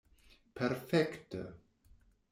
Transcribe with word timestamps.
Perfekte. 0.57 1.41